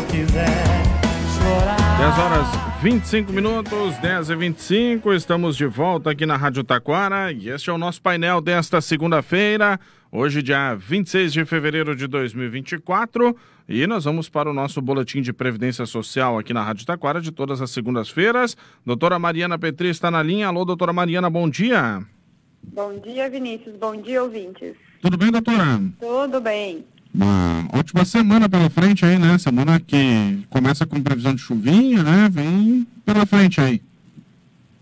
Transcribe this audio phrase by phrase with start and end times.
[0.00, 0.64] eu quiser
[1.36, 1.98] chorar.
[1.98, 2.46] 10 horas
[2.82, 7.72] 25 minutos, 10 e 25 estamos de volta aqui na Rádio Taquara e este é
[7.72, 9.78] o nosso painel desta segunda-feira,
[10.10, 13.36] hoje, dia 26 de fevereiro de 2024.
[13.68, 17.30] E nós vamos para o nosso boletim de Previdência Social aqui na Rádio Taquara de
[17.30, 18.56] todas as segundas-feiras.
[18.84, 20.48] Doutora Mariana Petri está na linha.
[20.48, 22.02] Alô, doutora Mariana, bom dia.
[22.62, 23.76] Bom dia, Vinícius.
[23.76, 24.74] Bom dia, ouvintes.
[25.00, 25.80] Tudo bem, doutora?
[26.00, 26.84] Tudo bem.
[27.12, 29.36] Uma ótima semana pela frente aí, né?
[29.38, 32.28] Semana que começa com previsão de chuvinha, né?
[32.30, 33.82] Vem pela frente aí.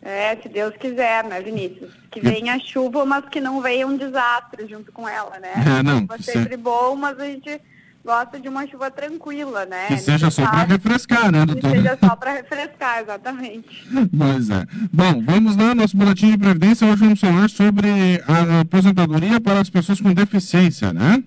[0.02, 1.90] É, se Deus quiser, né, Vinícius?
[2.10, 5.52] Que venha chuva, mas que não venha um desastre junto com ela, né?
[5.78, 7.60] É, não, que sempre bom, mas a gente
[8.04, 9.88] gosta de uma chuva tranquila, né?
[9.88, 11.74] Que seja só para refrescar, né, Que doutora?
[11.76, 13.86] seja só para refrescar, exatamente.
[14.16, 14.66] Pois é.
[14.92, 16.86] Bom, vamos lá, nosso boletim de previdência.
[16.86, 17.88] Hoje vamos falar sobre
[18.26, 21.22] a aposentadoria para as pessoas com deficiência, né?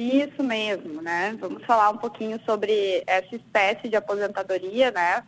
[0.00, 1.36] Isso mesmo, né?
[1.40, 5.24] Vamos falar um pouquinho sobre essa espécie de aposentadoria, né?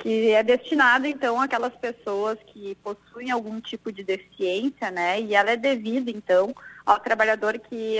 [0.00, 5.20] Que é destinada, então, àquelas pessoas que possuem algum tipo de deficiência, né?
[5.20, 6.52] E ela é devida, então,
[6.84, 7.96] ao trabalhador que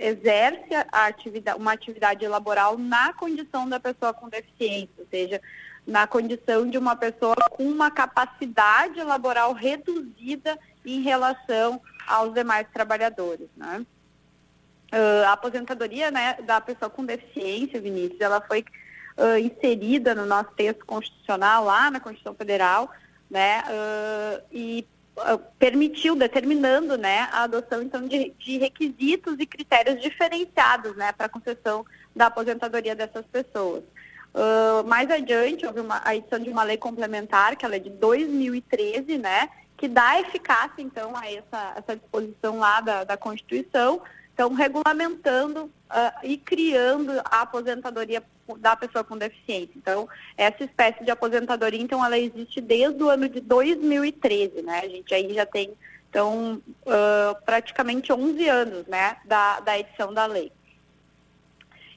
[0.00, 5.40] exerce, atividade, uma atividade laboral na condição da pessoa com deficiência, ou seja,
[5.86, 13.46] na condição de uma pessoa com uma capacidade laboral reduzida em relação aos demais trabalhadores,
[13.56, 13.86] né?
[14.92, 18.64] Ah, a aposentadoria né, da pessoa com deficiência, Vinícius, ela foi
[19.16, 22.90] ah, inserida no nosso texto constitucional lá na Constituição Federal,
[23.30, 24.86] né, ah, e
[25.58, 31.30] permitiu, determinando, né, a adoção então de, de requisitos e critérios diferenciados, né, para a
[31.30, 33.82] concessão da aposentadoria dessas pessoas.
[34.84, 39.16] Mais adiante, houve uma, a edição de uma lei complementar, que ela é de 2013,
[39.16, 39.48] né,
[39.78, 44.02] que dá eficácia, então, a essa, essa disposição lá da, da Constituição,
[44.36, 48.22] então, regulamentando ah, e criando a aposentadoria
[48.58, 49.72] da pessoa com deficiência.
[49.74, 50.06] Então,
[50.36, 54.80] essa espécie de aposentadoria, então, ela existe desde o ano de 2013, né?
[54.84, 55.72] A gente aí já tem,
[56.10, 60.52] então, ah, praticamente 11 anos, né, da, da edição da lei.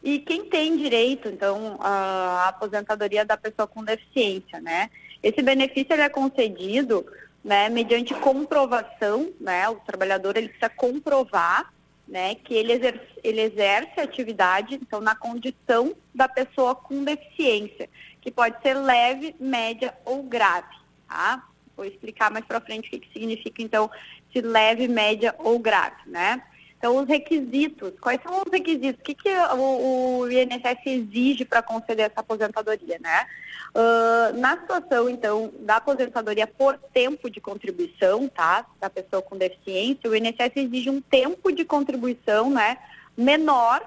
[0.02, 4.90] E quem tem direito, então, à aposentadoria da pessoa com deficiência, né?
[5.22, 7.06] Esse benefício ele é concedido,
[7.44, 9.68] né, mediante comprovação, né?
[9.68, 11.70] O trabalhador ele precisa comprovar,
[12.10, 17.88] né, que ele exerce, ele exerce atividade, então, na condição da pessoa com deficiência,
[18.20, 20.76] que pode ser leve, média ou grave,
[21.08, 21.46] tá?
[21.78, 23.90] Vou explicar mais para frente o que, que significa, então,
[24.34, 26.42] se leve, média ou grave, né?
[26.80, 29.02] Então, os requisitos, quais são os requisitos?
[29.02, 33.28] O que, que o, o INSS exige para conceder essa aposentadoria, né?
[33.76, 38.66] Ah, na situação, então, da aposentadoria por tempo de contribuição, tá?
[38.80, 42.78] Da pessoa com deficiência, o INSS exige um tempo de contribuição, né?
[43.18, 43.82] Menor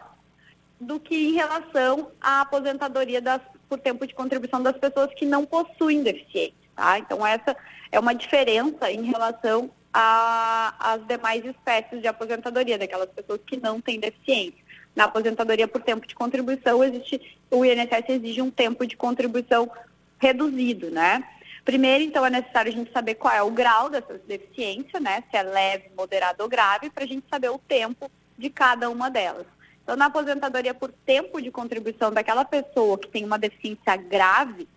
[0.81, 5.47] do que em relação à aposentadoria das, por tempo de contribuição das pessoas que não
[5.47, 6.99] possuem deficiência, tá?
[6.99, 7.57] Então, essa
[7.91, 14.01] é uma diferença em relação às demais espécies de aposentadoria, daquelas pessoas que não têm
[14.01, 14.63] deficiência.
[14.95, 19.71] Na aposentadoria por tempo de contribuição, existe, o INSS exige um tempo de contribuição
[20.19, 21.25] reduzido, né?
[21.65, 25.23] Primeiro, então, é necessário a gente saber qual é o grau dessa deficiência, né?
[25.31, 29.11] Se é leve, moderado ou grave, para a gente saber o tempo de cada uma
[29.11, 29.47] delas.
[29.83, 34.69] Então, na aposentadoria por tempo de contribuição daquela pessoa que tem uma deficiência grave,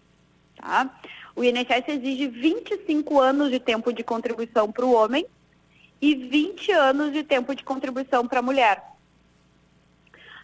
[0.56, 0.90] tá?
[1.36, 5.26] O INSS exige 25 anos de tempo de contribuição para o homem
[6.02, 8.82] e 20 anos de tempo de contribuição para a mulher.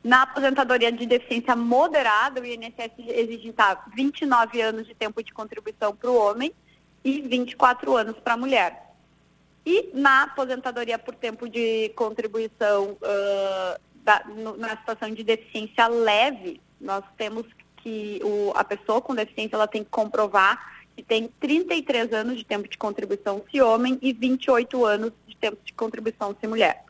[0.03, 5.95] Na aposentadoria de deficiência moderada, o INSS exige tá, 29 anos de tempo de contribuição
[5.95, 6.51] para o homem
[7.03, 8.81] e 24 anos para a mulher.
[9.65, 16.59] E na aposentadoria por tempo de contribuição ah, da- no- na situação de deficiência leve,
[16.79, 17.45] nós temos
[17.77, 22.45] que o- a pessoa com deficiência ela tem que comprovar que tem 33 anos de
[22.45, 26.83] tempo de contribuição se homem e 28 anos de tempo de contribuição se mulher.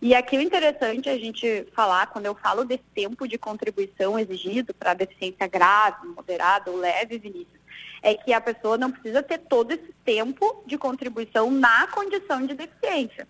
[0.00, 4.18] E aqui o interessante é a gente falar, quando eu falo desse tempo de contribuição
[4.18, 7.56] exigido para deficiência grave, moderada ou leve, Vinícius,
[8.02, 12.52] é que a pessoa não precisa ter todo esse tempo de contribuição na condição de
[12.52, 13.26] deficiência,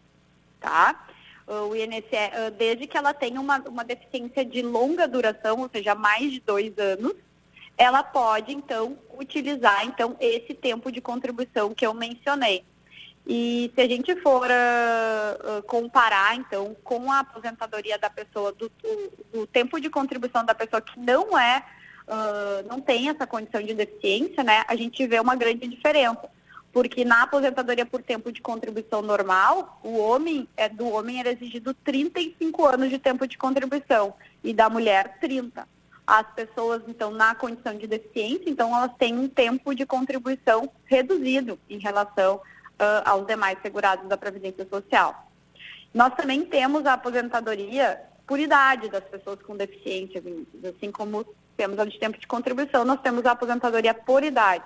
[0.60, 1.06] tá?
[1.46, 6.32] O INSS, desde que ela tenha uma, uma deficiência de longa duração, ou seja, mais
[6.32, 7.14] de dois anos,
[7.78, 12.64] ela pode, então, utilizar, então, esse tempo de contribuição que eu mencionei.
[13.26, 19.12] E se a gente for ah, comparar, então, com a aposentadoria da pessoa, do, do-
[19.32, 21.62] do tempo de contribuição da pessoa que não é,
[22.08, 26.28] ah, não tem essa condição de deficiência, né, a gente vê uma grande diferença.
[26.72, 31.72] Porque na aposentadoria por tempo de contribuição normal, o homem, é, do homem era exigido
[31.72, 34.12] 35 anos de tempo de contribuição
[34.44, 35.66] e da mulher 30.
[36.06, 41.58] As pessoas, então, na condição de deficiência, então elas têm um tempo de contribuição reduzido
[41.68, 45.26] em relação uh, aos demais segurados da Previdência Social.
[45.92, 50.22] Nós também temos a aposentadoria por idade das pessoas com deficiência,
[50.68, 51.26] assim como
[51.56, 54.64] temos a de tempo de contribuição, nós temos a aposentadoria por idade.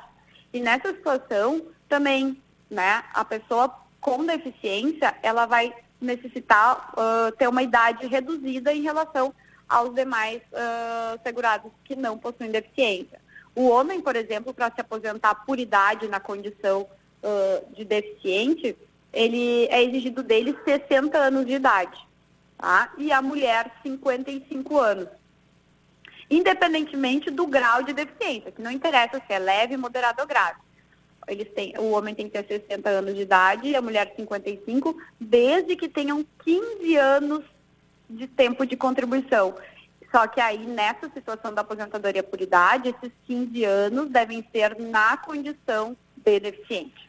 [0.52, 2.36] E nessa situação, também,
[2.70, 9.32] né, a pessoa com deficiência, ela vai necessitar uh, ter uma idade reduzida em relação
[9.70, 13.20] aos demais uh, segurados que não possuem deficiência.
[13.54, 18.76] O homem, por exemplo, para se aposentar por idade na condição uh, de deficiente,
[19.12, 21.98] ele é exigido dele 60 anos de idade,
[22.58, 22.92] tá?
[22.98, 25.08] E a mulher 55 anos.
[26.28, 30.58] Independentemente do grau de deficiência, que não interessa se é leve, moderado ou grave.
[31.28, 34.96] Eles têm, o homem tem que ter 60 anos de idade e a mulher 55,
[35.20, 37.44] desde que tenham 15 anos
[38.10, 39.54] de tempo de contribuição.
[40.10, 45.16] Só que aí, nessa situação da aposentadoria por idade, esses 15 anos devem ser na
[45.16, 47.08] condição de deficiente.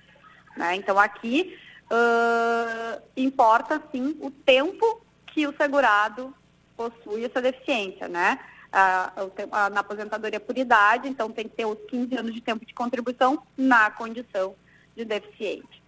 [0.55, 0.75] Né?
[0.75, 1.57] Então, aqui
[1.91, 6.33] uh, importa, sim, o tempo que o segurado
[6.77, 8.39] possui essa deficiência, né?
[8.71, 12.73] Uh, na aposentadoria por idade, então tem que ter os 15 anos de tempo de
[12.73, 14.55] contribuição na condição
[14.95, 15.80] de deficiente.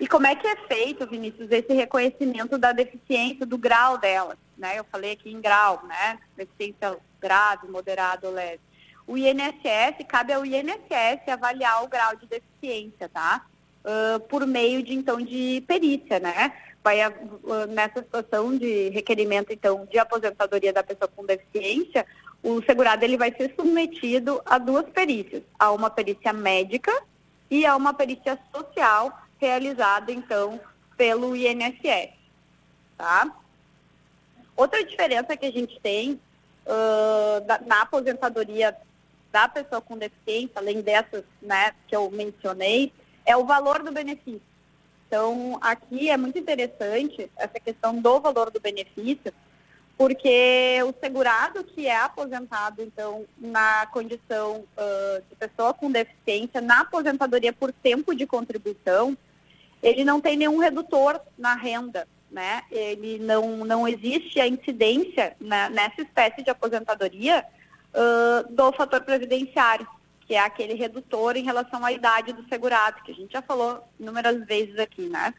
[0.00, 4.34] E como é que é feito, Vinícius, esse reconhecimento da deficiência, do grau dela?
[4.56, 4.78] Né?
[4.78, 6.18] Eu falei aqui em grau, né?
[6.34, 8.60] Deficiência grave, moderado ou leve.
[9.06, 13.44] O INSS, cabe ao INSS avaliar o grau de deficiência, tá?
[13.84, 16.50] Uh, por meio de, então, de perícia, né?
[16.82, 22.06] Vai, uh, nessa situação de requerimento, então, de aposentadoria da pessoa com deficiência,
[22.42, 26.92] o segurado ele vai ser submetido a duas perícias, a uma perícia médica
[27.50, 30.60] e a uma perícia social realizada, então,
[30.96, 32.10] pelo INSS.
[32.96, 33.30] Tá?
[34.56, 36.20] Outra diferença que a gente tem
[36.66, 38.76] uh, da, na aposentadoria
[39.32, 42.92] da pessoa com deficiência, além dessas né, que eu mencionei,
[43.24, 44.42] é o valor do benefício.
[45.06, 49.32] Então, aqui é muito interessante essa questão do valor do benefício,
[49.96, 56.80] porque o segurado que é aposentado, então, na condição uh, de pessoa com deficiência, na
[56.80, 59.16] aposentadoria por tempo de contribuição,
[59.82, 62.62] ele não tem nenhum redutor na renda, né?
[62.70, 67.44] Ele não, não existe a incidência né, nessa espécie de aposentadoria
[67.94, 69.86] uh, do fator previdenciário,
[70.26, 73.82] que é aquele redutor em relação à idade do segurado, que a gente já falou
[73.98, 75.34] inúmeras vezes aqui, né?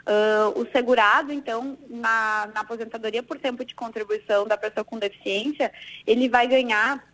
[0.00, 5.70] Uh, o segurado, então, na, na aposentadoria por tempo de contribuição da pessoa com deficiência,
[6.06, 7.04] ele vai ganhar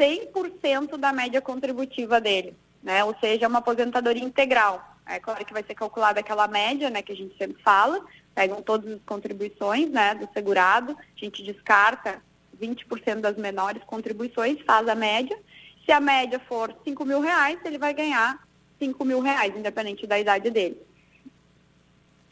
[0.00, 3.04] 100% da média contributiva dele, né?
[3.04, 4.91] Ou seja, uma aposentadoria integral.
[5.06, 8.04] É claro que vai ser calculada aquela média, né, que a gente sempre fala,
[8.34, 12.20] pegam todas as contribuições, né, do segurado, a gente descarta
[12.60, 15.36] 20% das menores contribuições, faz a média.
[15.84, 18.38] Se a média for 5 mil reais, ele vai ganhar
[18.78, 20.80] 5 mil reais, independente da idade dele.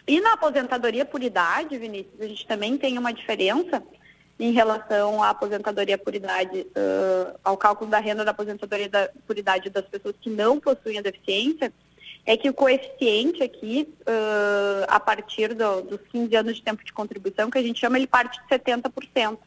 [0.07, 3.83] E na aposentadoria por idade, Vinícius, a gente também tem uma diferença
[4.39, 9.37] em relação à aposentadoria por idade, uh, ao cálculo da renda da aposentadoria da, por
[9.37, 11.71] idade das pessoas que não possuem a deficiência,
[12.27, 16.93] é que o coeficiente aqui, uh, a partir do, dos 15 anos de tempo de
[16.93, 19.39] contribuição, que a gente chama, ele parte de 70%.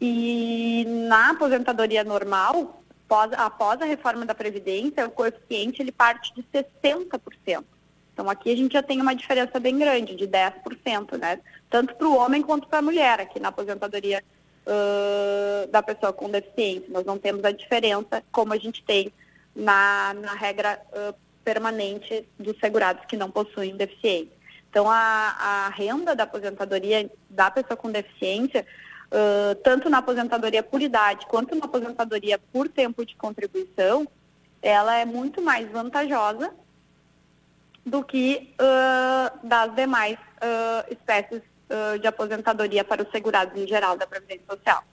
[0.00, 6.42] E na aposentadoria normal, após, após a reforma da Previdência, o coeficiente ele parte de
[6.42, 7.64] 60%.
[8.12, 11.38] Então aqui a gente já tem uma diferença bem grande, de 10%, né?
[11.70, 14.22] Tanto para o homem quanto para a mulher, aqui na aposentadoria
[14.66, 16.88] uh, da pessoa com deficiência.
[16.90, 19.12] Nós não temos a diferença como a gente tem
[19.54, 24.42] na, na regra uh, permanente dos segurados que não possuem deficiência.
[24.70, 28.66] Então, a, a renda da aposentadoria da pessoa com deficiência,
[29.10, 34.08] uh, tanto na aposentadoria por idade quanto na aposentadoria por tempo de contribuição,
[34.62, 36.50] ela é muito mais vantajosa
[37.84, 41.42] do que uh, das demais uh, espécies
[42.02, 44.84] de aposentadoria para os segurados em geral da Previdência Social.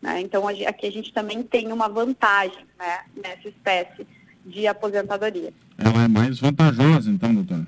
[0.00, 0.20] Né?
[0.22, 4.06] Então, aqui a gente também tem uma vantagem né, nessa espécie
[4.44, 5.52] de aposentadoria.
[5.78, 7.66] Ela é mais vantajosa, então, doutora?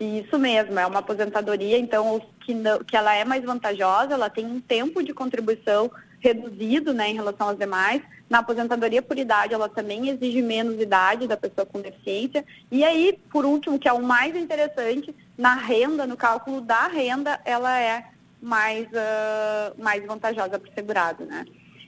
[0.00, 4.44] Isso mesmo, é uma aposentadoria, então, que, não, que ela é mais vantajosa, ela tem
[4.44, 8.02] um tempo de contribuição reduzido né, em relação às demais.
[8.30, 12.44] Na aposentadoria por idade, ela também exige menos idade da pessoa com deficiência.
[12.70, 17.40] E aí, por último, que é o mais interessante, na renda, no cálculo da renda,
[17.44, 18.04] ela é
[18.40, 21.44] mais, uh, mais vantajosa para o segurado, né?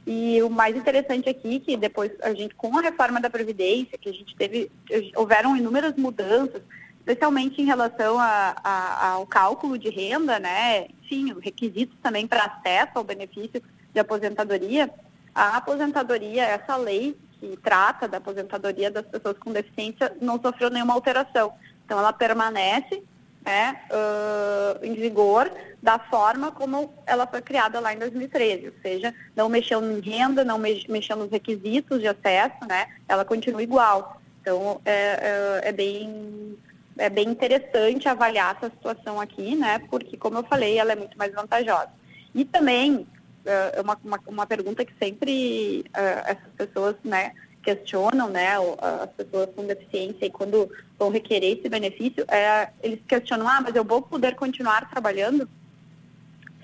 [0.07, 4.09] E o mais interessante aqui, que depois a gente, com a reforma da Previdência, que
[4.09, 4.71] a gente teve,
[5.17, 6.61] houveram inúmeras mudanças,
[6.99, 10.87] especialmente em relação a, a, ao cálculo de renda, né?
[11.03, 14.91] Enfim, requisitos também para acesso ao benefício de aposentadoria.
[15.35, 20.95] a aposentadoria, essa lei que trata da aposentadoria das pessoas com deficiência, não sofreu nenhuma
[20.95, 21.53] alteração.
[21.85, 23.03] Então, ela permanece
[23.45, 25.51] né, uh, em vigor
[25.85, 30.43] da forma como ela foi criada lá em 2013, ou seja, não mexeu em renda,
[30.43, 34.19] não mexeu nos requisitos de acesso, né, ela continua igual.
[34.41, 36.57] Então, é, é, é, bem,
[36.97, 41.19] é bem interessante avaliar essa situação aqui, né, porque, como eu falei, ela é muito
[41.19, 41.91] mais vantajosa.
[42.35, 43.07] E também,
[43.45, 48.55] é uma, uma, uma pergunta que sempre uh, essas pessoas, né, questionam, né,
[49.03, 53.77] as pessoas com deficiência e quando vão requerer esse benefício, é, eles questionam, ah, mas
[53.77, 55.47] eu vou poder continuar trabalhando?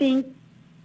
[0.00, 0.24] Sim.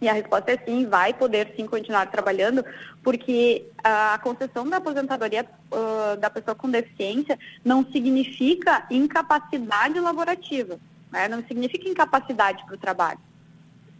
[0.01, 2.65] E a resposta é sim, vai poder sim continuar trabalhando,
[3.01, 10.77] porque a concessão da aposentadoria uh, da pessoa com deficiência não significa incapacidade laborativa,
[11.09, 11.29] né?
[11.29, 13.19] não significa incapacidade para o trabalho.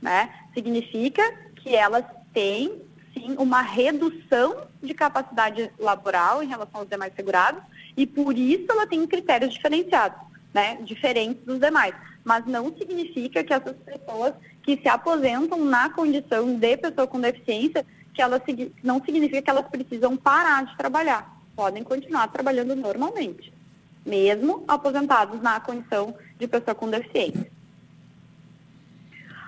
[0.01, 0.29] Né?
[0.53, 1.23] Significa
[1.55, 2.03] que elas
[2.33, 2.73] têm
[3.13, 7.63] sim uma redução de capacidade laboral em relação aos demais segurados
[7.95, 10.19] e por isso ela tem critérios diferenciados,
[10.53, 11.95] né, diferentes dos demais.
[12.23, 14.33] Mas não significa que essas pessoas
[14.65, 18.41] que se aposentam na condição de pessoa com deficiência, que elas
[18.83, 21.31] não significa que elas precisam parar de trabalhar.
[21.55, 23.53] Podem continuar trabalhando normalmente,
[24.03, 27.47] mesmo aposentados na condição de pessoa com deficiência.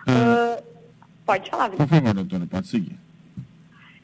[0.08, 0.64] Uh,
[1.26, 1.88] pode falar, Vitor.
[1.88, 2.98] Por favor, doutora, pode seguir.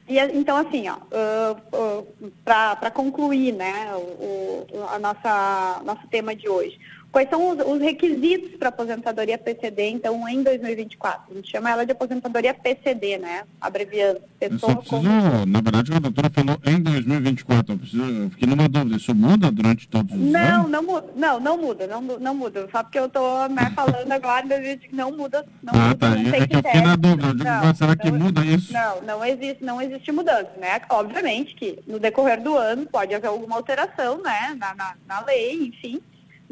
[0.10, 6.36] E, então, assim, ó, uh, uh, para concluir né, o, o a nossa, nosso tema
[6.36, 6.78] de hoje,
[7.14, 11.32] Quais são os, os requisitos para aposentadoria PCD, então, em 2024?
[11.32, 13.44] A gente chama ela de aposentadoria PCD, né?
[13.62, 14.20] Abreviando.
[14.40, 15.46] Pessoa preciso, com...
[15.46, 17.72] na verdade, a doutora falou em 2024.
[17.72, 18.98] Eu, preciso, eu fiquei numa dúvida.
[18.98, 20.72] Isso muda durante todos os não, anos?
[20.72, 21.08] Não, muda.
[21.16, 21.86] Não, não muda.
[21.86, 22.68] Não, não muda.
[22.72, 24.46] Só porque eu estou né, falando agora,
[24.92, 25.46] não muda.
[25.62, 26.10] Não ah, muda, tá.
[26.16, 27.28] Não é que eu fiquei na dúvida.
[27.28, 28.74] Eu digo, não, será que muda isso?
[28.74, 30.82] Não, não existe, não existe mudança, né?
[30.90, 34.58] Obviamente que no decorrer do ano pode haver alguma alteração, né?
[34.58, 36.02] na, na, na lei, enfim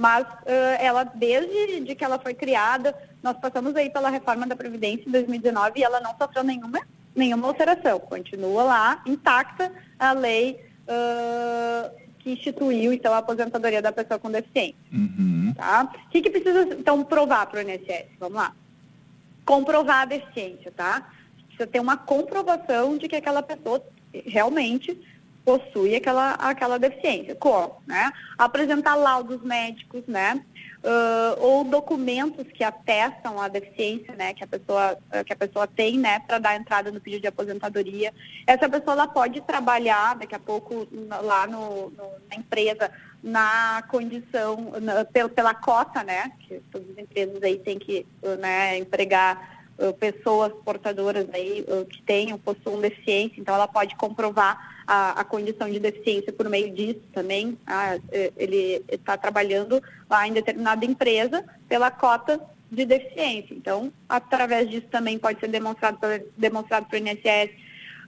[0.02, 2.92] mas uh, ela, desde de que ela foi criada,
[3.22, 6.82] nós passamos aí pela reforma da Previdência em 2019 e ela não sofreu nenhuma,
[7.16, 8.00] nenhuma alteração.
[8.00, 14.74] Continua lá, intacta a lei uh, que instituiu, então, a aposentadoria da pessoa com deficiência.
[14.92, 15.54] Uhum.
[15.56, 15.88] Tá?
[16.08, 18.08] O que, que precisa, então, provar para o INSS?
[18.20, 18.54] Vamos lá.
[19.46, 21.08] Comprovar a deficiência, tá?
[21.46, 23.84] Precisa ter uma comprovação de que aquela pessoa
[24.26, 24.98] realmente
[25.44, 27.36] possui aquela, aquela deficiência.
[27.36, 27.82] Como?
[27.88, 28.12] Né?
[28.38, 30.44] Apresentar laudos médicos, né?
[30.84, 36.00] Uh, ou documentos que atestam a deficiência, né, que a pessoa que a pessoa tem,
[36.00, 38.12] né, para dar entrada no pedido de aposentadoria.
[38.48, 40.88] Essa pessoa ela pode trabalhar daqui a pouco
[41.22, 42.90] lá no, no na empresa
[43.22, 48.04] na condição na, pela, pela cota, né, que todas as empresas aí têm que
[48.40, 49.61] né, empregar
[50.00, 55.70] pessoas portadoras aí uh, que tenham possuam deficiência, então ela pode comprovar a, a condição
[55.70, 57.58] de deficiência por meio disso também.
[57.66, 57.98] Ah,
[58.36, 62.40] ele está trabalhando lá em determinada empresa pela cota
[62.72, 63.54] de deficiência.
[63.54, 65.98] Então, através disso também pode ser demonstrado,
[66.38, 67.52] demonstrado para o INSS.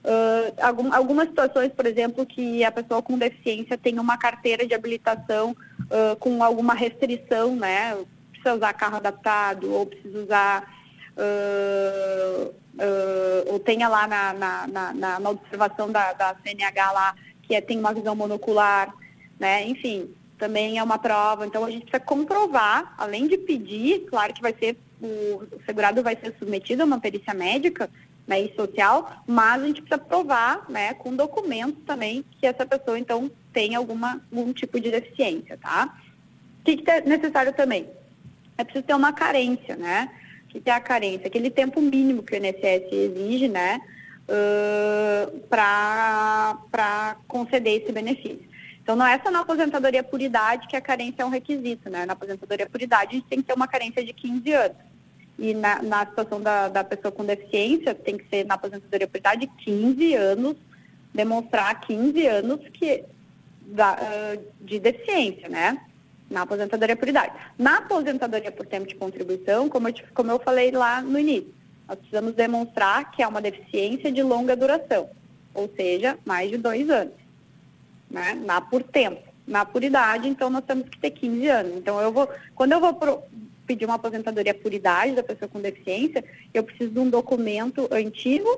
[0.04, 4.74] Uh, algum, algumas situações, por exemplo, que a pessoa com deficiência tem uma carteira de
[4.74, 7.96] habilitação uh, com alguma restrição, né?
[8.30, 10.74] Precisa usar carro adaptado ou precisa usar
[11.16, 17.54] uh, uh, ou tenha lá na, na, na, na observação da, da, CNH lá, que
[17.54, 18.94] é, tem uma visão monocular,
[19.38, 19.66] né?
[19.66, 21.46] Enfim, também é uma prova.
[21.46, 26.16] Então a gente precisa comprovar, além de pedir, claro que vai ser, o segurado vai
[26.16, 27.88] ser submetido a uma perícia médica
[28.26, 32.98] né, e social, mas a gente precisa provar, né, com documentos também, que essa pessoa
[32.98, 35.94] então tem alguma, algum tipo de deficiência, tá?
[36.60, 37.86] O que, que é necessário também?
[38.56, 40.10] É preciso ter uma carência, né?
[40.60, 43.80] Que é a carência, aquele tempo mínimo que o INSS exige, né,
[44.28, 48.54] uh, para conceder esse benefício.
[48.82, 52.04] Então, não é só na aposentadoria por idade que a carência é um requisito, né?
[52.04, 54.76] Na aposentadoria por idade, a gente tem que ter uma carência de 15 anos.
[55.38, 59.16] E na, na situação da, da pessoa com deficiência, tem que ser na aposentadoria por
[59.16, 60.56] idade 15 anos,
[61.14, 63.02] demonstrar 15 anos que,
[63.68, 63.96] da,
[64.60, 65.80] de deficiência, né?
[66.34, 67.32] Na aposentadoria por idade.
[67.56, 71.54] Na aposentadoria por tempo de contribuição, como eu, como eu falei lá no início,
[71.88, 75.08] nós precisamos demonstrar que é uma deficiência de longa duração,
[75.54, 77.14] ou seja, mais de dois anos,
[78.10, 78.34] né?
[78.44, 79.22] na por tempo.
[79.46, 81.76] Na por idade, então, nós temos que ter 15 anos.
[81.76, 83.22] Então, eu vou, quando eu vou pro,
[83.66, 88.48] pedir uma aposentadoria por idade da pessoa com deficiência, eu preciso de um documento antigo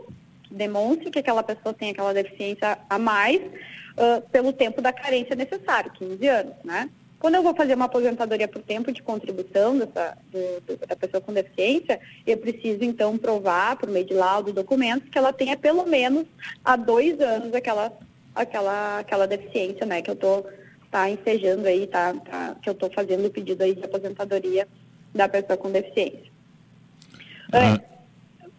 [0.44, 5.34] que demonstre que aquela pessoa tem aquela deficiência a mais uh, pelo tempo da carência
[5.34, 6.88] necessário, 15 anos, né?
[7.26, 11.32] Quando eu vou fazer uma aposentadoria por tempo de contribuição dessa, do, da pessoa com
[11.32, 16.24] deficiência, eu preciso então provar, por meio de laudo documentos, que ela tenha pelo menos
[16.64, 17.92] há dois anos aquela,
[18.32, 20.02] aquela, aquela deficiência, né?
[20.02, 20.48] Que eu estou
[20.88, 24.68] tá ensejando aí, tá, tá, que eu estou fazendo o pedido aí de aposentadoria
[25.12, 26.30] da pessoa com deficiência.
[27.52, 27.80] Ah.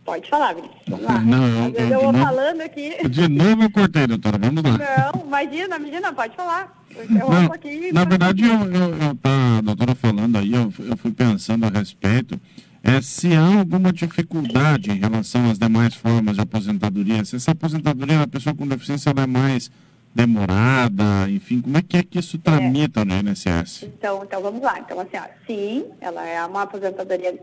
[0.08, 0.80] Pode falar, Vinícius.
[0.88, 1.20] Vamos lá.
[1.20, 3.10] Não, eu, eu, eu vou falando aqui.
[3.10, 4.38] De novo eu cortei, doutora.
[4.38, 4.78] Vamos lá.
[4.78, 6.82] Não, imagina, imagina, pode falar.
[7.10, 11.12] Não, aqui, na verdade, eu, eu, eu tá, a doutora falando aí, eu, eu fui
[11.12, 12.40] pensando a respeito.
[12.82, 18.20] É, se há alguma dificuldade em relação às demais formas de aposentadoria, se essa aposentadoria
[18.20, 19.70] da pessoa com deficiência é mais
[20.16, 23.06] demorada, enfim, como é que é que isso tramita é.
[23.06, 23.84] no INSS?
[23.84, 24.80] Então, então vamos lá.
[24.80, 27.38] Então, assim, ó, sim, ela é uma aposentadoria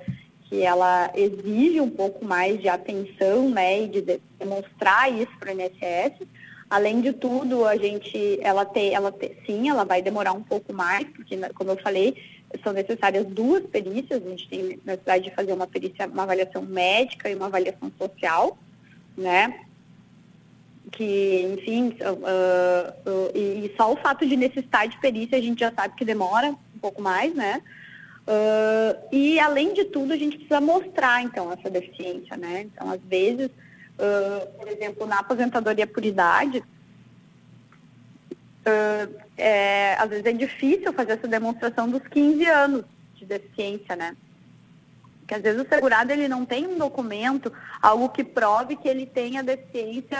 [0.45, 5.61] que ela exige um pouco mais de atenção, né, e de demonstrar isso para o
[5.61, 6.27] INSS.
[6.69, 10.73] Além de tudo, a gente, ela tem, ela tem, sim, ela vai demorar um pouco
[10.73, 12.17] mais, porque, né, como eu falei,
[12.63, 14.25] são necessárias duas perícias.
[14.25, 18.57] A gente tem necessidade de fazer uma perícia, uma avaliação médica e uma avaliação social,
[19.17, 19.61] né?
[20.93, 25.73] Que, enfim, uh, uh, e só o fato de necessitar de perícia a gente já
[25.73, 27.63] sabe que demora um pouco mais, né?
[28.27, 32.63] Uh, e, além de tudo, a gente precisa mostrar, então, essa deficiência, né?
[32.63, 36.65] Então, às vezes, uh, por exemplo, na aposentadoria por idade,
[38.67, 44.17] uh, é, às vezes é difícil fazer essa demonstração dos 15 anos de deficiência, né?
[45.21, 47.53] Porque às vezes o segurado ele não tem um documento,
[47.83, 50.19] algo que prove que ele tem a deficiência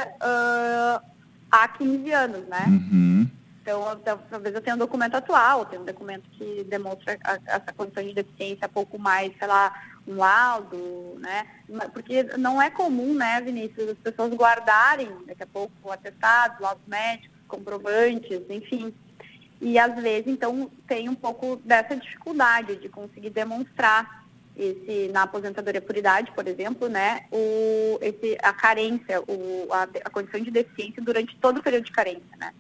[1.51, 2.65] há 15 anos, né?
[2.69, 3.27] Uhum.
[3.65, 8.05] Então, talvez eu tenha um documento atual, tenha um documento que demonstra a, essa condição
[8.05, 9.73] de deficiência pouco mais, sei lá,
[10.07, 11.47] um laudo, né?
[11.95, 17.39] Porque não é comum, né, Vinícius, as pessoas guardarem daqui a pouco atestados, laudos médicos,
[17.49, 18.93] comprovantes, enfim.
[19.63, 25.81] E às vezes, então, tem um pouco dessa dificuldade de conseguir demonstrar esse, na aposentadoria
[25.81, 31.03] por idade, por exemplo, né, o, esse, a carência, o, a, a condição de deficiência
[31.03, 32.53] durante todo o período de carência, né?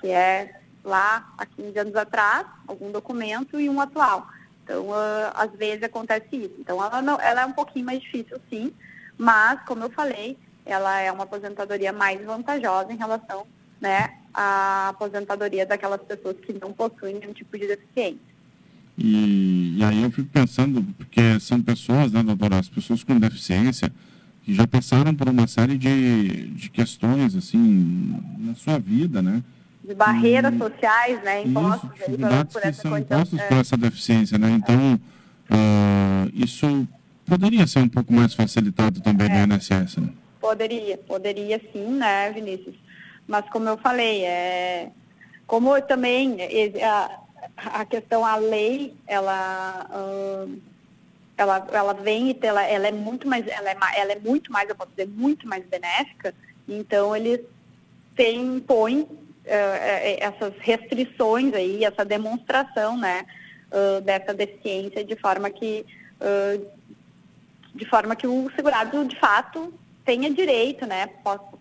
[0.00, 4.26] Que é lá há 15 anos atrás, algum documento e um atual.
[4.64, 6.54] Então, uh, às vezes acontece isso.
[6.58, 8.72] Então, ela, não, ela é um pouquinho mais difícil, sim,
[9.16, 13.46] mas, como eu falei, ela é uma aposentadoria mais vantajosa em relação
[13.80, 18.28] né, à aposentadoria daquelas pessoas que não possuem nenhum tipo de deficiência.
[18.96, 23.92] E, e aí eu fico pensando, porque são pessoas, né, doutora, as pessoas com deficiência,
[24.44, 29.42] que já passaram por uma série de, de questões, assim, na sua vida, né?
[29.88, 33.46] De barreiras hum, sociais, né, impostos isso, dificuldades por, essa são impostos é.
[33.46, 34.50] por essa deficiência, né?
[34.50, 34.94] Então,
[35.50, 36.86] uh, isso
[37.26, 39.46] poderia ser um pouco mais facilitado também é.
[39.46, 40.10] no INSS, né?
[40.38, 42.76] Poderia, poderia sim, né, Vinícius?
[43.26, 44.90] Mas como eu falei, é,
[45.46, 46.36] como também
[46.82, 47.10] a,
[47.80, 50.58] a questão, a lei, ela, uh,
[51.36, 54.68] ela, ela vem e ela, ela é muito mais, ela é, ela é muito mais,
[54.68, 56.34] eu posso dizer, muito mais benéfica,
[56.68, 57.40] então eles
[58.14, 59.17] têm, põem uh,
[59.48, 63.24] essas restrições aí, essa demonstração, né,
[63.72, 65.84] uh, dessa deficiência de forma que
[66.20, 66.78] uh,
[67.74, 69.72] de forma que o segurado de fato
[70.04, 71.08] tenha direito, né,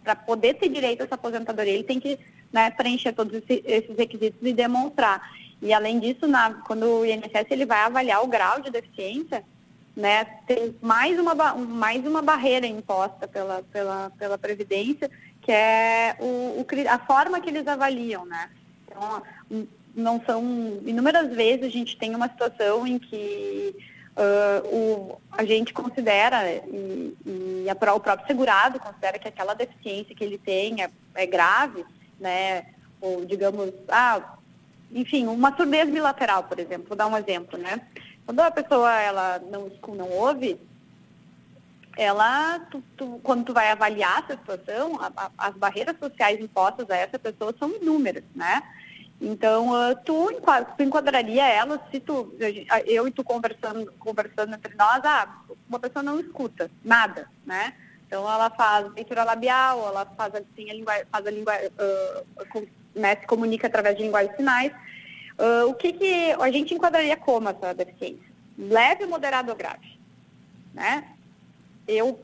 [0.03, 2.17] para poder ter direito a essa aposentadoria, ele tem que
[2.51, 5.21] né, preencher todos esses requisitos e demonstrar.
[5.61, 9.43] E além disso, na, quando o INSS ele vai avaliar o grau de deficiência,
[9.95, 15.09] né, tem mais uma, mais uma barreira imposta pela, pela, pela Previdência,
[15.47, 18.49] que é o, o, a forma que eles avaliam, né?
[18.85, 19.23] Então,
[19.95, 20.43] não são
[20.85, 23.73] inúmeras vezes a gente tem uma situação em que
[24.17, 30.13] uh, o, a gente considera e, e a, o próprio segurado considera que aquela deficiência
[30.13, 31.85] que ele tem é, é grave,
[32.19, 32.65] né?
[32.99, 34.21] Ou digamos, ah,
[34.91, 37.79] enfim, uma surdez bilateral, por exemplo, vou dar um exemplo, né?
[38.25, 40.59] Quando a pessoa ela não, não ouve,
[41.97, 46.89] ela, tu, tu, quando tu vai avaliar essa situação, a, a, as barreiras sociais impostas
[46.89, 48.61] a essa pessoa são inúmeras, né?
[49.19, 50.29] Então, uh, tu,
[50.77, 52.31] tu enquadraria ela se tu,
[52.85, 55.27] eu e tu conversando, conversando entre nós, ah,
[55.67, 57.73] uma pessoa não escuta nada, né?
[58.05, 63.25] Então, ela faz leitura labial, ela faz, assim, a faz a linguagem, uh, né, se
[63.25, 64.71] comunica através de linguagem de sinais.
[65.37, 68.25] Uh, o que, que a gente enquadraria como essa deficiência?
[68.57, 69.97] Leve, moderado ou grave,
[70.73, 71.03] né?
[71.87, 72.19] Eu,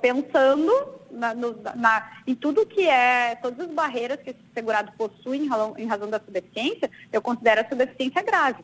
[0.00, 0.72] pensando
[1.10, 5.48] na, no, na, em tudo que é, todas as barreiras que esse segurado possui em,
[5.78, 8.62] em razão da sua deficiência, eu considero essa deficiência grave.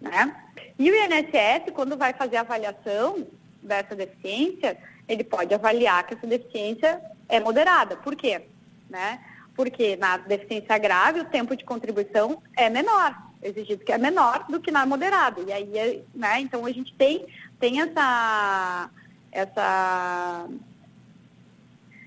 [0.00, 0.34] Né?
[0.78, 3.24] E o INSS, quando vai fazer a avaliação
[3.62, 4.76] dessa deficiência,
[5.08, 7.96] ele pode avaliar que essa deficiência é moderada.
[7.96, 8.42] Por quê?
[8.90, 9.20] Né?
[9.54, 13.14] Porque na deficiência grave o tempo de contribuição é menor.
[13.42, 15.40] exigido, que é menor do que na moderada.
[15.40, 17.26] E aí, né, então a gente tem,
[17.60, 18.90] tem essa,
[19.32, 20.46] essa,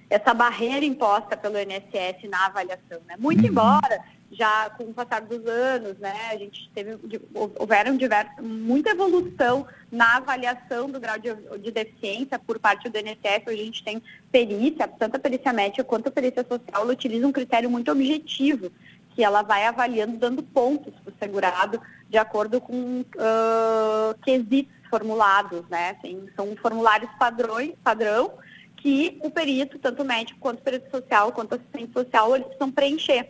[0.09, 3.01] essa barreira imposta pelo INSS na avaliação.
[3.07, 3.15] Né?
[3.17, 3.49] Muito uhum.
[3.49, 6.97] embora já com o passar dos anos, né, a gente teve,
[7.33, 13.47] houveram diversos, muita evolução na avaliação do grau de, de deficiência por parte do INSS.
[13.47, 17.31] A gente tem perícia, tanto a perícia médica quanto a perícia social, ela utiliza um
[17.31, 18.71] critério muito objetivo,
[19.15, 25.67] que ela vai avaliando, dando pontos para o segurado de acordo com uh, quesitos formulados,
[25.69, 25.97] né?
[26.35, 28.31] São formulários padrões, padrão
[28.77, 32.47] que o perito, tanto o médico quanto o perito social, quanto o assistente social, eles
[32.47, 33.27] precisam preencher.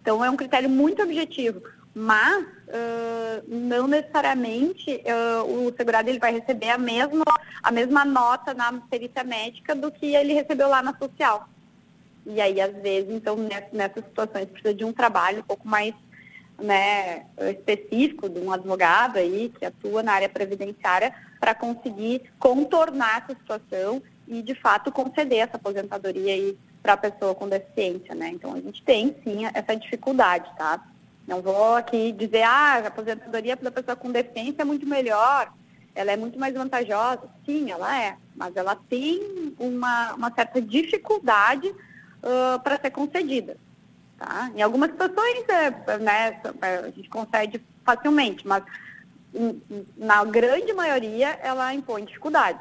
[0.00, 1.60] Então, é um critério muito objetivo,
[1.94, 7.24] mas uh, não necessariamente uh, o segurado ele vai receber a mesma,
[7.62, 11.48] a mesma nota na perícia médica do que ele recebeu lá na social.
[12.26, 13.36] E aí, às vezes, então,
[13.72, 15.94] nessas situações, precisa de um trabalho um pouco mais
[16.58, 23.38] né, específico de um advogado aí que atua na área previdenciária para conseguir contornar essa
[23.38, 28.30] situação e, de fato, conceder essa aposentadoria aí para a pessoa com deficiência, né?
[28.30, 30.80] Então a gente tem sim essa dificuldade, tá?
[31.26, 35.52] Não vou aqui dizer, ah, a aposentadoria para a pessoa com deficiência é muito melhor,
[35.94, 37.22] ela é muito mais vantajosa.
[37.44, 43.56] Sim, ela é, mas ela tem uma, uma certa dificuldade uh, para ser concedida.
[44.18, 44.50] Tá?
[44.54, 48.64] Em algumas situações, é, né, a gente concede facilmente, mas
[49.96, 52.60] na grande maioria ela impõe dificuldades.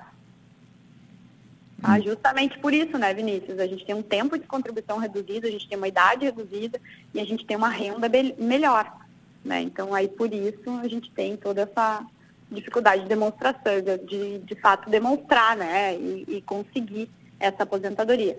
[1.81, 1.99] Tá?
[1.99, 3.59] Justamente por isso, né, Vinícius?
[3.59, 6.79] A gente tem um tempo de contribuição reduzido, a gente tem uma idade reduzida
[7.13, 8.95] e a gente tem uma renda melhor.
[9.43, 9.61] Né?
[9.61, 12.05] Então, aí por isso a gente tem toda essa
[12.51, 13.73] dificuldade de demonstração,
[14.05, 18.37] de, de fato demonstrar né, e, e conseguir essa aposentadoria.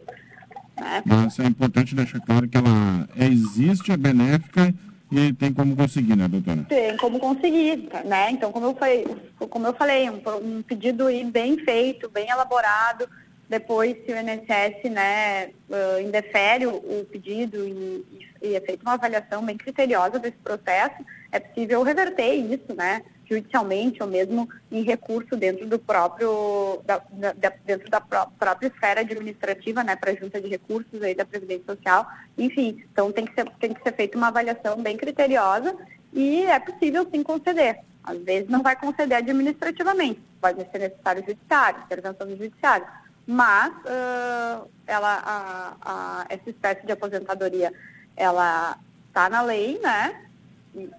[1.05, 4.75] Mas é importante deixar claro que ela existe, é benéfica
[5.11, 6.65] e tem como conseguir, né, doutora?
[6.69, 8.31] Tem como conseguir, né?
[8.31, 9.07] Então, como eu falei,
[9.39, 13.09] como eu falei um, um pedido bem feito, bem elaborado,
[13.49, 18.05] depois, se o INSS né, uh, indefere o, o pedido e,
[18.43, 24.03] e, é feita uma avaliação bem criteriosa desse processo, é possível reverter isso, né, judicialmente
[24.03, 27.03] ou mesmo em recurso dentro do próprio, da,
[27.37, 31.25] da, dentro da pró própria esfera administrativa, né, para a junta de recursos aí da
[31.25, 32.07] Previdência Social.
[32.37, 35.77] Enfim, então tem que, ser, tem que ser feita uma avaliação bem criteriosa
[36.13, 37.79] e é possível sim conceder.
[38.03, 42.87] Às vezes não vai conceder administrativamente, pode ser necessário judiciário, intervenção do judiciário
[43.31, 47.71] mas uh, ela, a, a, essa espécie de aposentadoria,
[48.17, 50.28] ela está na lei, né?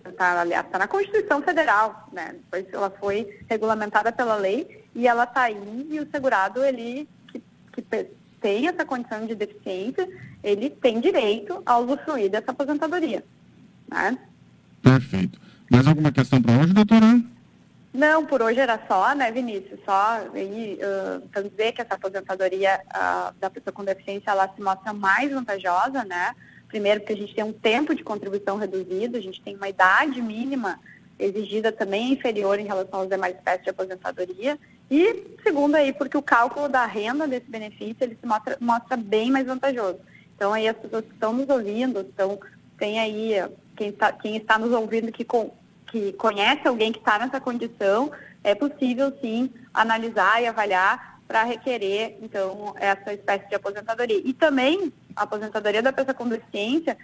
[0.05, 2.33] Está, aliás, está na Constituição Federal, né?
[2.33, 7.41] Depois ela foi regulamentada pela lei e ela está aí e o segurado, ele que,
[7.73, 7.81] que
[8.41, 10.07] tem essa condição de deficiência,
[10.43, 13.23] ele tem direito a usufruir dessa aposentadoria,
[13.87, 14.17] né?
[14.81, 15.39] Perfeito.
[15.69, 17.21] Mais alguma questão para hoje, doutora?
[17.93, 19.79] Não, por hoje era só, né, Vinícius?
[19.83, 24.61] Só aí, uh, então dizer que essa aposentadoria uh, da pessoa com deficiência ela se
[24.61, 26.35] mostra mais vantajosa, né?
[26.69, 30.21] Primeiro, porque a gente tem um tempo de contribuição reduzido, a gente tem uma idade
[30.21, 30.79] mínima
[31.17, 34.57] exigida também inferior em relação aos demais espécies de aposentadoria.
[34.89, 39.29] E segundo aí, porque o cálculo da renda desse benefício ele se mostra, mostra bem
[39.29, 39.99] mais vantajoso.
[40.35, 42.39] Então aí as pessoas que estão nos ouvindo, então
[42.77, 43.33] tem aí
[43.75, 45.51] quem, tá, quem está nos ouvindo que com,
[45.87, 48.11] que conhece alguém que está nessa condição,
[48.43, 54.19] é possível sim analisar e avaliar para requerer, então, essa espécie de aposentadoria.
[54.25, 56.97] E também, a aposentadoria da pessoa com deficiência,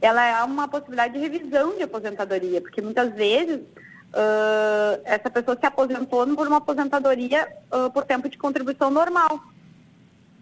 [0.00, 5.64] ela é uma possibilidade de revisão de aposentadoria, porque muitas vezes uh, essa pessoa se
[5.64, 9.40] aposentou por uma aposentadoria uh, por tempo de contribuição normal.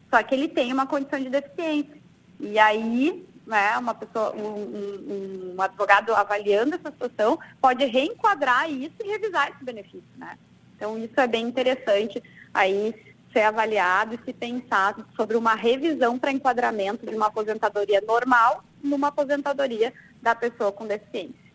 [0.09, 1.95] Só que ele tem uma condição de deficiência.
[2.41, 8.95] E aí, né, uma pessoa, um, um, um, advogado avaliando essa situação pode reenquadrar isso
[9.05, 10.39] e revisar esse benefício, né?
[10.75, 12.23] Então isso é bem interessante
[12.55, 12.95] aí
[13.33, 19.09] ser avaliado e se pensar sobre uma revisão para enquadramento de uma aposentadoria normal numa
[19.09, 21.47] aposentadoria da pessoa com deficiência.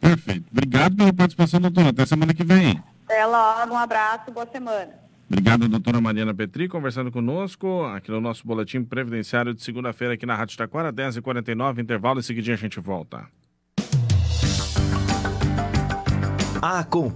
[0.00, 0.46] Perfeito.
[0.50, 1.88] Obrigado pela participação, doutora.
[1.88, 2.82] Até semana que vem.
[3.04, 4.90] Até logo, um abraço, boa semana.
[5.30, 10.34] Obrigado, doutora Mariana Petri, conversando conosco aqui no nosso boletim previdenciário de segunda-feira aqui na
[10.34, 13.26] Rádio Taquara, 10h49, intervalo, em seguidinho a gente volta.
[16.62, 17.12] Acompanhe